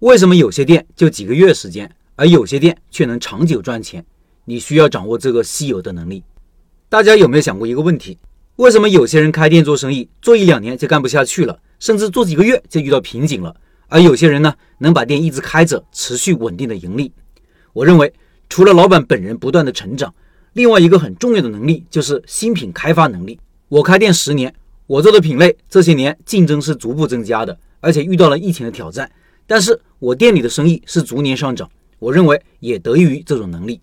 [0.00, 4.02] 为什么有些店就几个月时间，而有些店却能长久赚钱？
[4.46, 6.24] 你需要掌握这个稀有的能力。
[6.88, 8.16] 大家有没有想过一个问题？
[8.56, 13.54] 为什么有些人开店做生意，做一两年就干不下去了，甚至做几个月就遇到瓶颈了？
[13.88, 17.12] 而有些人呢，能把店一直开着，持续稳定的盈利？
[17.74, 18.10] 我认为，
[18.48, 20.14] 除了老板本人不断的成长，
[20.54, 23.38] 另外一个很重要的能力就是新品开发能力。
[23.68, 24.54] 我开店十年，
[24.86, 29.10] 我做的品类这些年竞争是逐步增加的，而且遇到了疫情的挑战，
[29.46, 31.70] 但是我店里的生意是逐年上涨。
[32.00, 33.80] 我认为也得益于这种能力。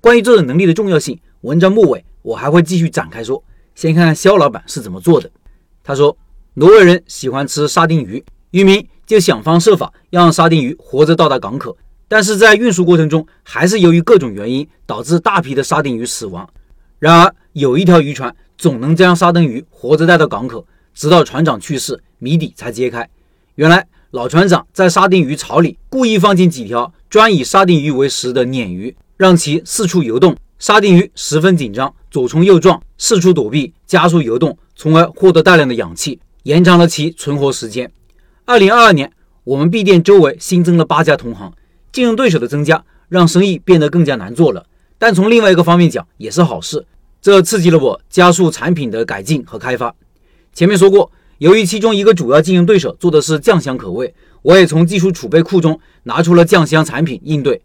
[0.00, 3.42] 关于这种能力的重要性，文章末尾我还会继续展开说。
[3.74, 5.28] 先看看肖老板是怎么做的。
[5.82, 6.16] 他说，
[6.54, 11.76] 挪威人喜欢吃沙丁鱼，渔民就想方设法让沙丁鱼活着到达港口。
[12.06, 16.48] 但是在运输过程中，还是由于各种原因导致大批的沙丁鱼死亡。
[16.98, 23.08] 然而，有一条渔船总能将沙丁鱼活着带到港口，直到船长去世，谜底才揭开。
[23.54, 30.36] 原来，老船长在沙丁鱼槽里故意放进几条专以沙丁鱼为食的鲶鱼，让其四处游动。
[30.56, 37.90] 沙丁鱼十分紧张，左冲右撞，四处躲避，加速游动，从而获得大量的氧气，延长了其存活时间。
[38.44, 39.10] 二零二二年，
[39.42, 41.52] 我们闭店周围新增了八家同行。
[41.90, 44.64] 竞争对手的增加让生意变得更加难做了，
[44.96, 46.86] 但从另外一个方面讲也是好事，
[47.20, 49.92] 这刺激了我加速产品的改进和开发。
[50.52, 57.60] 前面说过，由于其中一个主要竞争对手做的是酱香口味，我也从技术储备库中拿出了酱香产品应对。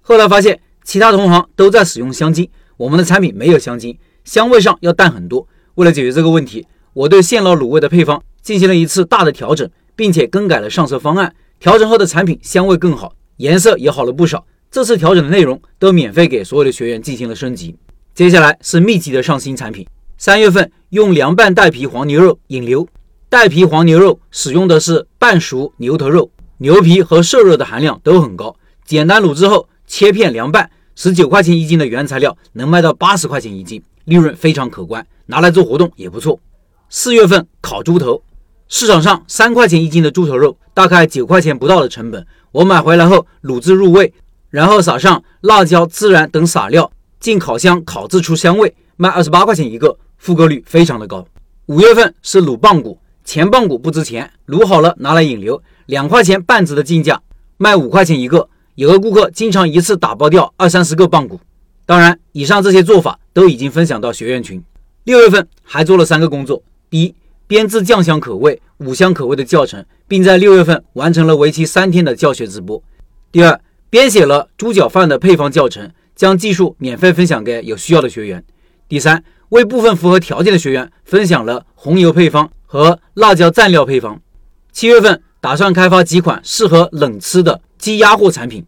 [0.00, 5.46] 后来发现其他同行都在使用香精，我们的产品没有香精，香味上要淡很多。
[5.74, 13.12] 为了解决这个问题，我对现捞卤味的配方进行了一次大的调整，并且更改了上色方案，调整后的产品香味更好。
[13.36, 17.74] 颜色也好了不少，这次调整的内容都免费给所有的学员进行了升级。
[18.14, 19.86] 接下来是密集的上新产品。
[20.18, 22.86] 三月份用凉拌带皮黄牛肉引流，
[23.30, 28.56] 带皮黄牛肉使用的是半熟牛头肉，牛皮和瘦肉的含量都很高。
[28.84, 36.40] 简单卤制后切片凉拌，十九块钱一斤的原材料能卖到八十块钱一斤，利润非常可观，拿来做活动也不错。
[36.88, 38.20] 四月份烤猪头，
[38.66, 42.26] 市场上三块钱一斤的猪头肉，大概九块钱不到的成本。
[42.50, 44.12] 我买回来后卤制入味，
[44.48, 46.90] 然后撒上辣椒、孜然等撒料，
[47.20, 51.24] 进烤箱烤制出香味，卖二十八块钱一个，复购率非常的高。
[51.66, 57.20] 五月份是卤棒骨，前棒骨不值钱，卤好了拿来引流，两块钱半只的进价，
[57.56, 58.48] 卖五块钱一个。
[58.74, 61.38] 有个顾客经常一次打包掉二三十个棒骨。
[61.86, 64.62] 当然，以上这些做法都已经分享到学员群。
[65.04, 67.14] 六月份还做了三个工作：第一，
[67.46, 69.84] 编制酱香口味、五香口味的教程。
[70.10, 72.82] 并在六月份完成了为期三天的教学直播。
[73.30, 78.42] 第二，编写了猪脚饭的配方教程，将技术免费分享给有需要的学员。
[78.88, 84.22] 第三，为部分符合条件的学员分享了红油配方和辣椒蘸料配方。
[84.70, 88.64] 七月份打算开发几款适合冷吃的鸡鸭货产品。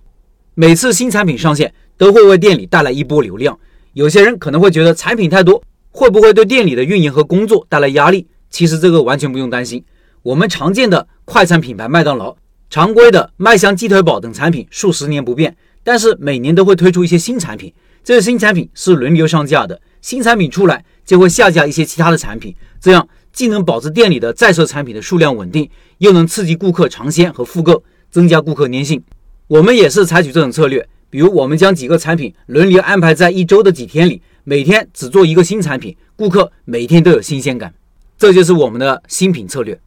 [0.55, 3.57] 每次新产品上线都会为店里带来一波流量。
[3.93, 5.63] 有些人可能会觉得产品太多，
[5.93, 8.27] 会不会对店里的运营和工作带来压力？
[8.51, 9.85] 其实这个完全不用担心。
[10.23, 12.37] 我们常见的快餐品牌麦当劳、
[12.69, 17.73] 常规的麦香鸡腿堡等产品数十年不变，但是每年都会推出一些新产品。
[18.03, 29.03] 这些新产品是轮流上架的，新产品出来就会下架一些其他的产品，这样既能保持店里的在售产品的数量稳定，又能刺激顾客尝鲜和复购，增加顾客粘性。
[29.47, 37.73] 我们也是采取这种策略，比如我们将几个产品轮流安排在一周的几天里，每天只做一个新产品，顾客每天都有新鲜感。
[38.19, 39.81] 这就是我们的新品策略。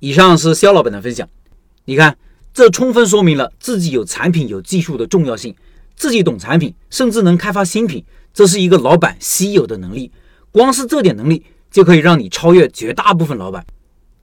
[0.00, 1.28] 以上是肖老板的分享，
[1.86, 2.16] 你看，
[2.52, 5.54] 这充分说明了自己有产品、有技术的重要性。
[5.96, 8.04] 自己懂产品，甚至能开发新品，
[8.34, 10.12] 这是一个老板稀有的能力。
[10.52, 11.42] 光是这点能力，
[11.76, 13.66] 就可以让你超越绝大部分老板。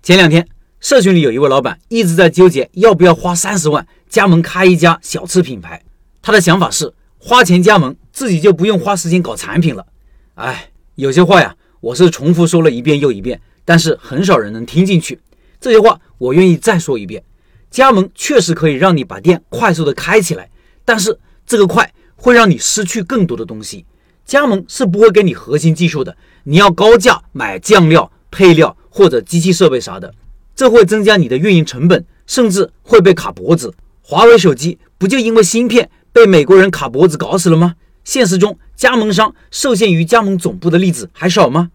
[0.02, 0.48] 前两天，
[0.80, 5.80] 社群里有一位老板一直在纠结要不要花三十万加盟开一家小吃品牌。
[6.24, 9.86] 他的想法是，花钱加盟，自己就不用花时间搞产品了。
[10.34, 15.20] 哎，有些话呀，我是重复说了一遍又一遍，但是很少人能听进去。
[15.62, 17.24] 这些话我愿意再说一遍，
[17.70, 20.50] 加盟确实可以让你把店快速的开起来，
[20.84, 23.86] 但是这个快会让你失去更多的东西。
[24.26, 30.14] 加盟是不会给你核心技术的，你要高价买酱料、配料或者机器设备啥的，
[30.56, 33.74] 这会增加你的运营成本，甚至会被卡脖子。
[34.02, 37.76] 华为手机不就因为芯片被美国人卡脖子搞死了吗？
[38.04, 41.70] 现实中加盟商受限于加盟总部的例子还少吗？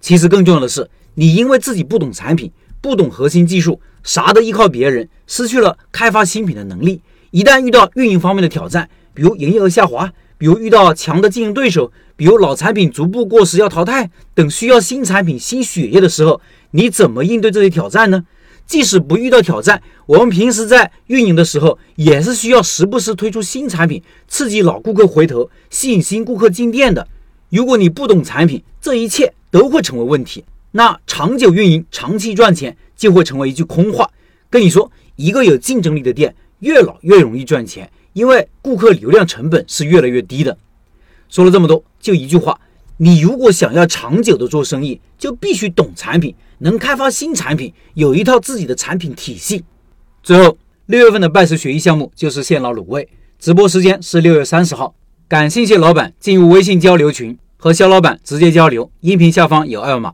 [0.00, 2.52] 其实更重要的是，你因为自己不懂产品。
[2.80, 7.00] 不懂核心技术，啥都依靠别人，失去了开发新品的能力。
[7.30, 10.12] 一旦遇到运营方面的挑战，比如营业额下滑，
[10.44, 16.38] 比如遇到强的竞争对手，比如老产品逐步过时要淘汰等需要新产品新血液的时候，
[16.72, 18.26] 你怎么应对这些挑战呢？
[18.66, 27.08] 即使不遇到挑战，我们平时在运营的时候，也是需要时不时推出新产品，刺激老顾客回头，吸引新顾客进店的。
[27.48, 30.44] 如果你不懂产品，这一切都会成为问题。
[30.72, 34.10] 那长久运营、长期赚钱就会成为一句空话。
[34.50, 40.56] 跟你说，一个有竞争力的店越老越容易赚钱，因为顾客流量成本是越来越低的。
[41.28, 42.58] 说了这么多，就一句话：
[42.96, 49.62] 你如果想要长久的做生意，就必须懂产品，能开发新产品，有一套自己的产品体系。
[50.22, 50.56] 最后，
[50.86, 53.06] 六月份的拜师学艺项目就是现捞卤味，
[53.38, 54.94] 直播时间是六月三十号，
[55.28, 57.36] 感兴趣老板进入微信交流群。
[57.56, 60.12] 和肖老板直接交流，音频下方有二维码。